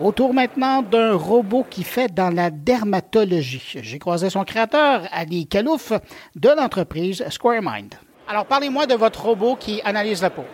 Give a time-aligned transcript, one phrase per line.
[0.00, 3.80] Autour maintenant d'un robot qui fait dans la dermatologie.
[3.82, 5.92] J'ai croisé son créateur, Ali Kalouf,
[6.34, 7.96] de l'entreprise SquareMind.
[8.26, 10.44] Alors, parlez-moi de votre robot qui analyse la peau.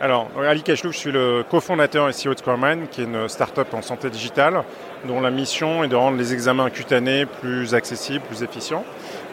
[0.00, 3.74] Alors, Ali Kachlouf, je suis le cofondateur et CEO de SquareMind, qui est une start-up
[3.74, 4.64] en santé digitale,
[5.06, 8.84] dont la mission est de rendre les examens cutanés plus accessibles, plus efficients.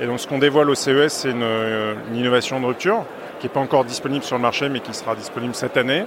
[0.02, 1.46] Et donc, ce qu'on dévoile au CES, c'est une,
[2.10, 3.06] une innovation de rupture
[3.40, 6.04] qui n'est pas encore disponible sur le marché, mais qui sera disponible cette année.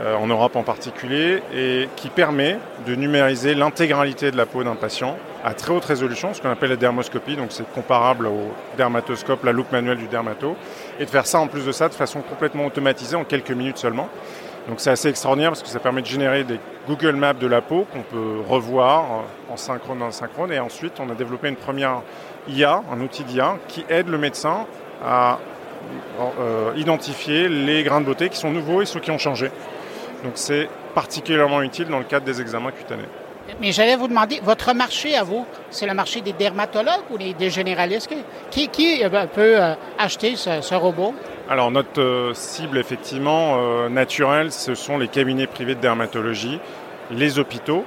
[0.00, 4.76] Euh, en Europe en particulier, et qui permet de numériser l'intégralité de la peau d'un
[4.76, 9.42] patient à très haute résolution, ce qu'on appelle la dermoscopie, donc c'est comparable au dermatoscope,
[9.42, 10.54] la loupe manuelle du dermato,
[11.00, 13.78] et de faire ça en plus de ça de façon complètement automatisée en quelques minutes
[13.78, 14.08] seulement.
[14.68, 17.60] Donc c'est assez extraordinaire parce que ça permet de générer des Google Maps de la
[17.60, 20.52] peau qu'on peut revoir en synchrone, en synchrone.
[20.52, 22.02] Et ensuite, on a développé une première
[22.48, 24.66] IA, un outil d'IA, qui aide le médecin
[25.04, 25.38] à
[26.38, 29.50] euh, identifier les grains de beauté qui sont nouveaux et ceux qui ont changé.
[30.24, 33.08] Donc c'est particulièrement utile dans le cadre des examens cutanés.
[33.60, 37.50] Mais j'allais vous demander, votre marché à vous, c'est le marché des dermatologues ou des,
[37.50, 38.10] généralistes?
[38.50, 41.14] Qui, qui euh, peut euh, acheter ce, robot?
[41.48, 46.60] Alors notre euh, cible effectivement naturelle, ce sont les cabinets privés de dermatologie,
[47.10, 47.84] les hôpitaux.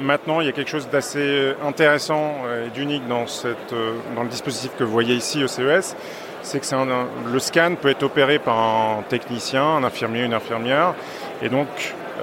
[0.00, 4.92] Maintenant, il y a quelque chose d'assez intéressant et d'unique dans, le dispositif que vous
[4.92, 5.96] voyez ici au CES,
[6.42, 10.94] c'est que le scan peut être opéré par un technicien, un infirmier, une infirmière,
[11.42, 11.66] et donc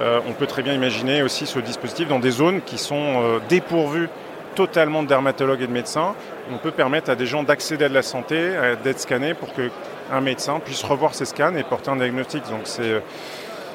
[0.00, 3.38] euh, on peut très bien imaginer aussi ce dispositif dans des zones qui sont euh,
[3.48, 4.08] dépourvues
[4.54, 6.14] totalement de dermatologues et de médecins.
[6.52, 8.50] On peut permettre à des gens d'accéder à de la santé,
[8.84, 12.44] d'être scannés pour qu'un médecin puisse revoir ses scans et porter un diagnostic.
[12.48, 12.66] Donc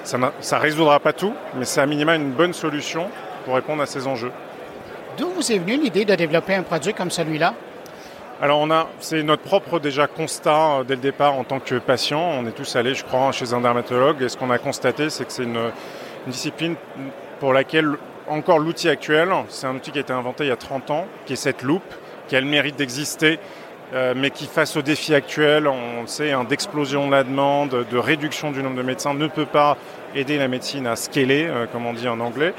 [0.04, 3.10] ça ne résoudra pas tout, mais c'est à minima une bonne solution
[3.46, 4.32] pour répondre à ces enjeux.
[5.18, 7.54] D'où vous est venue l'idée de développer un produit comme celui-là?
[8.42, 11.76] Alors on a, c'est notre propre déjà constat euh, dès le départ en tant que
[11.76, 12.22] patient.
[12.22, 15.26] On est tous allés, je crois, chez un dermatologue et ce qu'on a constaté, c'est
[15.26, 15.72] que c'est une,
[16.28, 16.76] discipline
[17.40, 17.96] pour laquelle
[18.28, 21.06] encore l'outil actuel, c'est un outil qui a été inventé il y a 30 ans,
[21.26, 21.94] qui est cette loupe,
[22.28, 23.40] qui a le mérite d'exister,
[23.94, 27.98] euh, mais qui face aux défis actuels, on sait, hein, d'explosion de la demande, de
[27.98, 29.78] réduction du nombre de médecins, ne peut pas
[30.14, 32.54] aider la médecine à scaler, euh, comme on dit en anglais.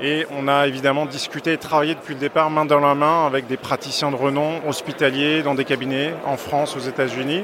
[0.00, 3.48] Et on a évidemment discuté et travaillé depuis le départ main dans la main avec
[3.48, 7.42] des praticiens de renom hospitaliers dans des cabinets en France, aux États-Unis,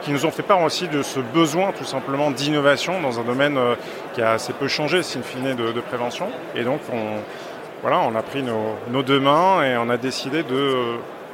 [0.00, 3.58] qui nous ont fait part aussi de ce besoin tout simplement d'innovation dans un domaine
[3.58, 3.74] euh,
[4.14, 6.28] qui a assez peu changé, sin fine, de, de prévention.
[6.54, 7.20] Et donc on,
[7.82, 10.42] voilà, on a pris nos, deux mains et on a décidé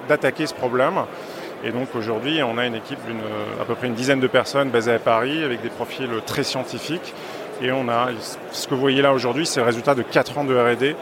[0.08, 0.94] d'attaquer ce problème.
[1.64, 3.20] Et donc aujourd'hui, on a une équipe d'une
[3.60, 7.14] à peu près une dizaine de personnes basées à Paris avec des profils très scientifiques
[7.62, 8.08] et on a,
[8.52, 10.94] ce que vous voyez là aujourd'hui, c'est le résultat de 4 ans de RD,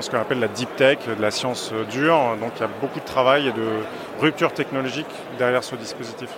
[0.00, 2.36] ce qu'on appelle la deep tech, de la science dure.
[2.40, 3.80] Donc il y a beaucoup de travail et de
[4.20, 5.06] rupture technologique
[5.38, 6.30] derrière ce dispositif.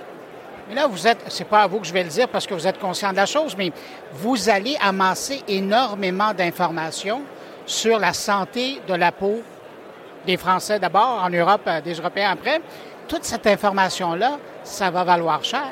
[0.68, 2.54] Mais là, vous êtes, c'est pas à vous que je vais le dire parce que
[2.54, 3.70] vous êtes conscient de la chose, mais
[4.12, 7.22] vous allez amasser énormément d'informations
[7.66, 9.42] sur la santé de la peau
[10.26, 12.60] des Français d'abord, en Europe, euh, des Européens après.
[13.08, 15.70] Toute cette information-là, ça va valoir cher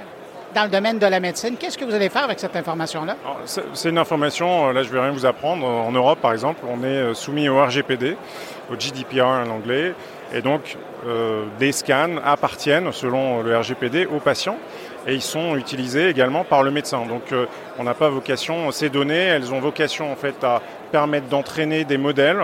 [0.54, 1.56] dans le domaine de la médecine.
[1.58, 3.16] Qu'est-ce que vous allez faire avec cette information-là?
[3.46, 5.64] C'est une information, euh, là je ne vais rien vous apprendre.
[5.66, 8.16] En Europe, par exemple, on est euh, soumis au RGPD,
[8.70, 9.94] au GDPR en anglais,
[10.32, 10.76] et donc
[11.06, 14.56] euh, des scans appartiennent, selon le RGPD, aux patients
[15.04, 17.04] et ils sont utilisés également par le médecin.
[17.06, 17.34] Donc
[17.76, 21.98] on n'a pas vocation, ces données, elles ont vocation en fait à permettre d'entraîner des
[21.98, 22.40] modèles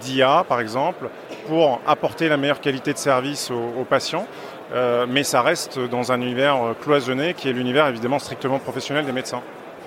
[0.00, 1.08] d'IA par exemple
[1.48, 4.24] pour apporter la meilleure qualité de service aux patients
[4.72, 9.04] euh, mais ça reste dans un univers euh, cloisonné qui est l'univers évidemment strictement professionnel
[9.04, 9.42] des médecins.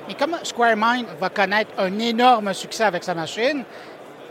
[0.10, 3.64] Et comme SquareMind va connaître un énorme succès avec sa machine,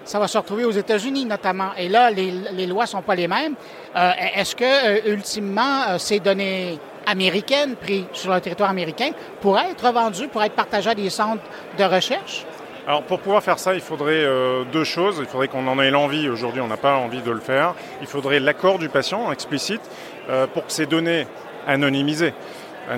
[0.04, 1.70] ça va se retrouver aux États-Unis notamment.
[1.76, 3.54] Et là, les, lois ne sont pas les mêmes.
[3.94, 9.10] Euh, est-ce que, ultimement, ces données américaines prises sur le territoire américain
[9.40, 11.42] pourraient être vendues, pourraient être partagées à des centres
[11.78, 12.46] de recherche?
[12.88, 14.24] Alors pour pouvoir faire ça, il faudrait
[14.72, 15.18] deux choses.
[15.20, 16.26] Il faudrait qu'on en ait l'envie.
[16.30, 17.74] Aujourd'hui, on n'a pas envie de le faire.
[18.00, 19.82] Il faudrait l'accord du patient explicite.
[20.30, 21.26] Euh, pour que ces données
[21.66, 22.32] anonymisées,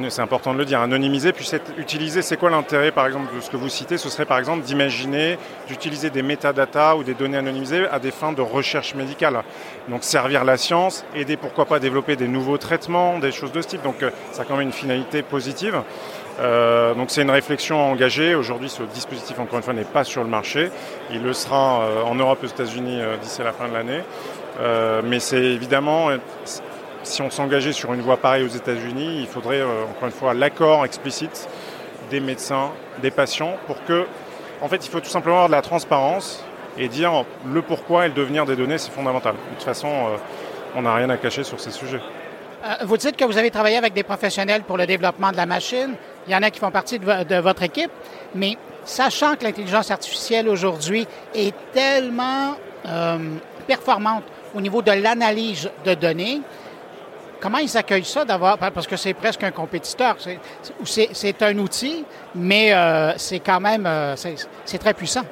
[0.08, 2.22] c'est important de le dire, anonymisées puissent être utilisées.
[2.22, 3.98] C'est quoi l'intérêt, par exemple, de ce que vous citez?
[3.98, 5.36] Ce serait, par exemple, d'imaginer
[5.66, 9.42] d'utiliser des métadatas ou des données anonymisées à des fins de recherche médicale.
[9.88, 13.66] Donc, servir la science, aider, pourquoi pas, développer des nouveaux traitements, des choses de ce
[13.66, 13.82] type.
[13.82, 15.82] Donc, euh, ça a quand même une finalité positive.
[16.38, 18.34] Euh, donc c'est une réflexion engagée.
[18.34, 20.70] Aujourd'hui, ce dispositif, encore une fois, n'est pas sur le marché.
[21.10, 24.02] Il le sera en Europe, aux États-Unis d'ici la fin de l'année.
[25.04, 26.10] mais c'est évidemment
[27.02, 30.34] si on s'engageait sur une voie pareille aux États-Unis, il faudrait euh, encore une fois
[30.34, 31.48] l'accord explicite
[32.10, 32.70] des médecins,
[33.02, 34.06] des patients, pour que,
[34.60, 36.44] en fait, il faut tout simplement avoir de la transparence
[36.76, 39.34] et dire le pourquoi et le devenir des données, c'est fondamental.
[39.34, 40.16] De toute façon, euh,
[40.74, 42.00] on n'a rien à cacher sur ces sujets.
[42.64, 45.46] Euh, vous dites que vous avez travaillé avec des professionnels pour le développement de la
[45.46, 45.94] machine.
[46.30, 47.90] Il y en a qui font partie de, votre équipe,
[48.36, 51.04] mais sachant que l'intelligence artificielle aujourd'hui
[51.34, 52.54] est tellement
[52.86, 53.18] euh,
[53.66, 54.22] performante
[54.54, 56.40] au niveau de l'analyse de données,
[57.40, 60.18] comment ils accueillent ça d'avoir, parce que c'est presque un compétiteur,
[60.84, 62.04] c'est un outil,
[62.36, 65.22] mais euh, c'est quand même, euh, c'est très puissant.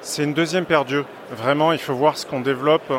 [0.00, 1.04] C'est une deuxième paire d'yeux.
[1.30, 2.92] Vraiment, il faut voir ce qu'on développe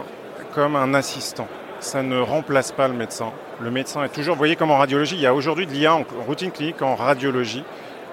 [0.53, 1.49] comme un assistant.
[1.81, 3.31] Ça ne remplace pas le médecin.
[3.59, 5.95] Le médecin est toujours, vous voyez comme en radiologie, il y a aujourd'hui de l'IA
[5.95, 7.63] en routine clinique en radiologie.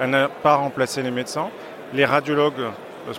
[0.01, 1.49] Elle n'a pas remplacé les médecins.
[1.93, 2.65] Les radiologues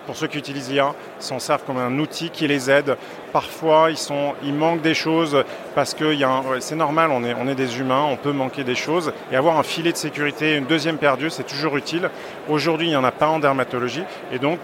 [0.05, 2.97] pour ceux qui utilisent l'IA, s'en servent comme un outil qui les aide.
[3.31, 5.43] Parfois, ils, sont, manquent des choses
[5.75, 6.15] parce que
[6.59, 9.13] c'est normal, on est, on est des humains, on peut manquer des choses.
[9.31, 12.09] Et avoir un filet de sécurité, une deuxième paire d'yeux, c'est toujours utile.
[12.49, 14.03] Aujourd'hui, il n'y en a pas en dermatologie.
[14.31, 14.59] Et donc,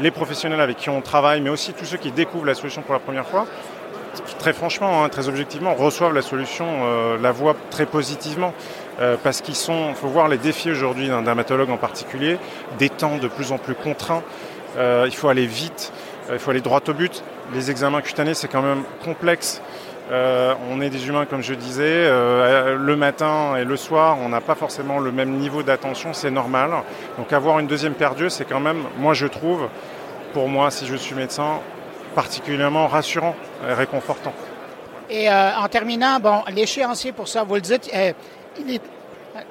[0.00, 2.94] les professionnels avec qui on travaille, mais aussi tous ceux qui découvrent la solution pour
[2.94, 3.46] la première fois,
[4.38, 8.52] très franchement, hein, très objectivement, reçoivent la solution, euh, la voient très positivement.
[9.00, 12.36] Euh, parce qu'ils sont, faut voir les défis aujourd'hui d'un dermatologue en particulier,
[12.78, 14.22] des temps de plus en plus contraints.
[14.76, 15.92] Euh, il faut aller vite,
[16.30, 17.22] il faut aller droit au but.
[17.54, 19.62] Les examens cutanés, c'est quand même complexe.
[20.10, 22.08] on est des humains, comme je disais.
[22.08, 26.70] le matin et le soir, on n'a pas forcément le même niveau d'attention, c'est normal.
[27.16, 29.68] Donc avoir une deuxième paire c'est quand même, moi je trouve,
[30.32, 31.60] pour moi, si je suis médecin,
[32.14, 33.34] particulièrement rassurant
[33.68, 34.32] et réconfortant.
[35.10, 38.12] Et euh, en terminant, bon, l'échéancier pour ça, vous le dites, euh,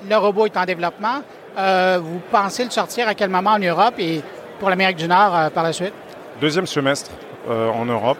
[0.09, 1.21] le robot est en développement.
[1.57, 4.21] Euh, vous pensez le sortir à quel moment en Europe et
[4.59, 5.94] pour l'Amérique du Nord par la suite?
[6.39, 7.11] Deuxième semestre
[7.50, 8.19] en Europe,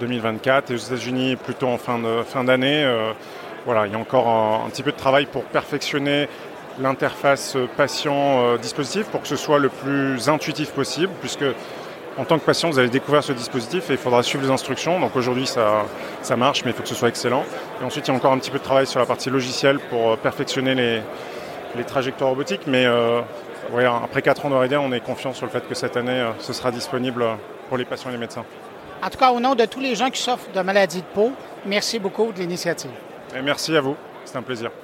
[0.00, 2.84] 2024, et aux États-Unis plutôt en fin, de, fin d'année.
[3.64, 6.28] voilà, il y a encore un, un, petit peu de travail pour perfectionner
[6.80, 11.44] l'interface patient-dispositif pour que ce soit le plus intuitif possible, puisque
[12.16, 15.00] en tant que patient, vous allez découvrir ce dispositif et il faudra suivre les instructions.
[15.00, 15.84] Donc aujourd'hui, ça,
[16.22, 17.44] ça marche, mais il faut que ce soit excellent.
[17.80, 19.78] Et ensuite, il y a encore un petit peu de travail sur la partie logicielle
[19.78, 21.00] pour euh, perfectionner les,
[21.76, 22.66] les trajectoires robotiques.
[22.66, 23.20] Mais euh,
[24.02, 26.52] après 4 ans de on est confiant sur le fait que cette année, euh, ce
[26.52, 27.24] sera disponible
[27.68, 28.44] pour les patients et les médecins.
[29.02, 31.32] En tout cas, au nom de tous les gens qui souffrent de maladies de peau,
[31.66, 32.90] merci beaucoup de l'initiative.
[33.36, 33.96] Et merci à vous.
[34.24, 34.70] C'est un plaisir.